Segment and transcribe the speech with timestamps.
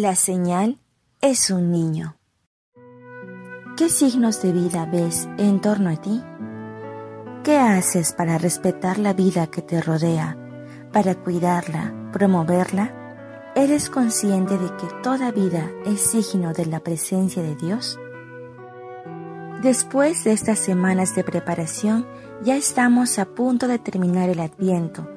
[0.00, 0.78] La señal
[1.20, 2.14] es un niño.
[3.76, 6.22] ¿Qué signos de vida ves en torno a ti?
[7.42, 10.38] ¿Qué haces para respetar la vida que te rodea,
[10.92, 13.52] para cuidarla, promoverla?
[13.56, 17.98] ¿Eres consciente de que toda vida es signo de la presencia de Dios?
[19.64, 22.06] Después de estas semanas de preparación,
[22.44, 25.10] ya estamos a punto de terminar el Adviento,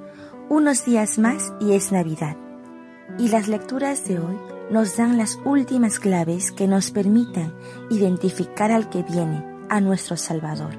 [0.50, 2.36] unos días más y es Navidad.
[3.20, 4.39] Y las lecturas de hoy
[4.72, 7.54] nos dan las últimas claves que nos permitan
[7.90, 10.78] identificar al que viene, a nuestro Salvador.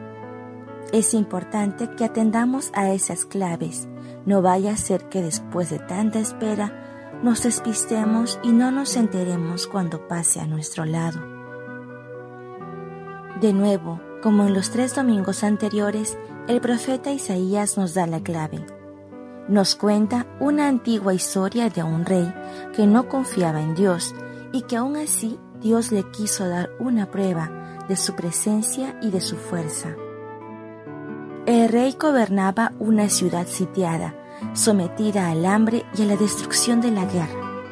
[0.92, 3.88] Es importante que atendamos a esas claves,
[4.24, 9.66] no vaya a ser que después de tanta espera nos despistemos y no nos enteremos
[9.66, 11.20] cuando pase a nuestro lado.
[13.40, 16.18] De nuevo, como en los tres domingos anteriores,
[16.48, 18.64] el profeta Isaías nos da la clave
[19.48, 22.32] nos cuenta una antigua historia de un rey
[22.74, 24.14] que no confiaba en Dios
[24.52, 27.50] y que aún así Dios le quiso dar una prueba
[27.88, 29.94] de su presencia y de su fuerza.
[31.46, 34.14] El rey gobernaba una ciudad sitiada,
[34.54, 37.62] sometida al hambre y a la destrucción de la guerra.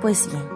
[0.00, 0.48] Pues bien,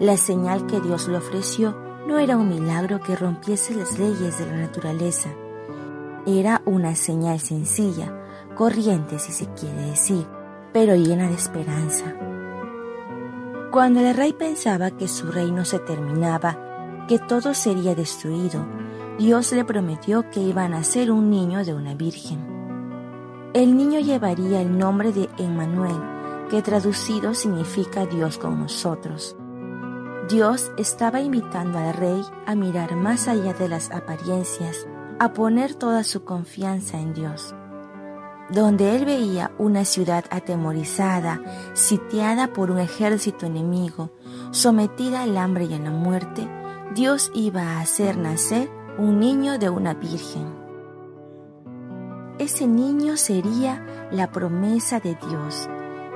[0.00, 1.74] la señal que Dios le ofreció
[2.06, 5.30] no era un milagro que rompiese las leyes de la naturaleza.
[6.26, 8.19] Era una señal sencilla,
[8.60, 10.26] corriente si se quiere decir,
[10.74, 12.14] pero llena de esperanza.
[13.72, 18.66] Cuando el rey pensaba que su reino se terminaba, que todo sería destruido,
[19.18, 23.50] Dios le prometió que iba a nacer un niño de una virgen.
[23.54, 25.96] El niño llevaría el nombre de Emmanuel,
[26.50, 29.38] que traducido significa Dios con nosotros.
[30.28, 34.86] Dios estaba invitando al rey a mirar más allá de las apariencias,
[35.18, 37.54] a poner toda su confianza en Dios
[38.52, 41.40] donde él veía una ciudad atemorizada,
[41.74, 44.10] sitiada por un ejército enemigo,
[44.50, 46.48] sometida al hambre y a la muerte,
[46.94, 50.52] Dios iba a hacer nacer un niño de una virgen.
[52.38, 55.68] Ese niño sería la promesa de Dios,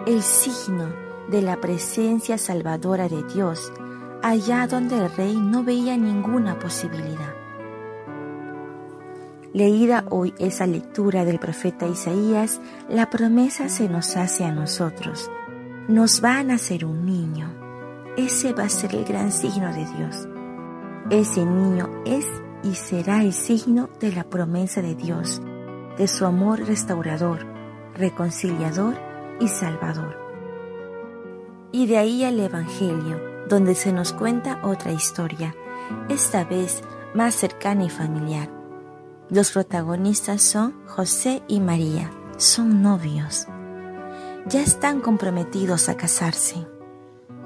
[0.06, 0.86] el signo
[1.30, 3.72] de la presencia salvadora de Dios,
[4.22, 7.43] allá donde el rey no veía ninguna posibilidad.
[9.54, 15.30] Leída hoy esa lectura del profeta Isaías, la promesa se nos hace a nosotros.
[15.86, 17.54] Nos va a nacer un niño.
[18.16, 20.26] Ese va a ser el gran signo de Dios.
[21.08, 22.26] Ese niño es
[22.64, 25.40] y será el signo de la promesa de Dios,
[25.98, 27.46] de su amor restaurador,
[27.94, 28.96] reconciliador
[29.38, 30.18] y salvador.
[31.70, 35.54] Y de ahí al Evangelio, donde se nos cuenta otra historia,
[36.08, 36.82] esta vez
[37.14, 38.53] más cercana y familiar
[39.30, 42.10] los protagonistas son José y María.
[42.36, 43.46] Son novios.
[44.46, 46.66] Ya están comprometidos a casarse.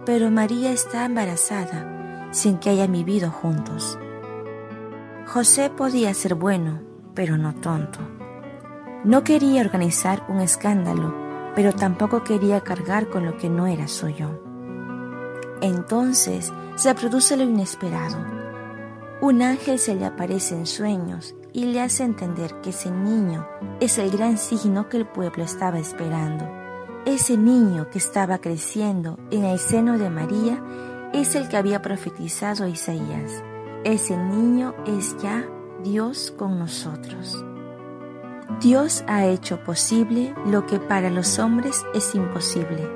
[0.04, 3.96] Pero María está embarazada sin que hayan vivido juntos.
[5.26, 6.80] José podía ser bueno,
[7.14, 8.00] pero no tonto.
[9.04, 11.14] No quería organizar un escándalo,
[11.54, 14.42] pero tampoco quería cargar con lo que no era suyo.
[15.60, 18.16] Entonces se produce lo inesperado.
[19.20, 23.46] Un ángel se le aparece en sueños y le hace entender que ese niño
[23.80, 26.48] es el gran signo que el pueblo estaba esperando.
[27.06, 30.62] Ese niño que estaba creciendo en el seno de María
[31.12, 33.42] es el que había profetizado Isaías.
[33.84, 35.46] Ese niño es ya
[35.82, 37.44] Dios con nosotros.
[38.60, 42.88] Dios ha hecho posible lo que para los hombres es imposible.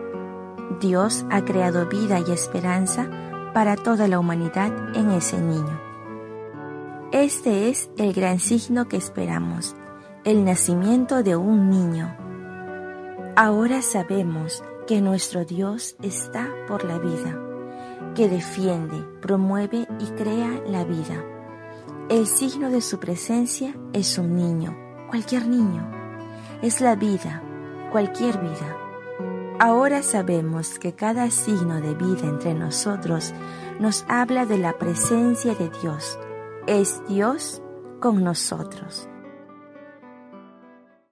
[0.80, 3.08] Dios ha creado vida y esperanza
[3.54, 5.91] para toda la humanidad en ese niño.
[7.22, 9.77] Este es el gran signo que esperamos,
[10.25, 12.16] el nacimiento de un niño.
[13.37, 17.38] Ahora sabemos que nuestro Dios está por la vida,
[18.16, 21.25] que defiende, promueve y crea la vida.
[22.09, 24.77] El signo de su presencia es un niño,
[25.09, 25.88] cualquier niño.
[26.61, 27.41] Es la vida,
[27.93, 28.77] cualquier vida.
[29.61, 33.32] Ahora sabemos que cada signo de vida entre nosotros
[33.78, 36.19] nos habla de la presencia de Dios
[36.67, 37.62] es Dios
[38.00, 39.09] con nosotros.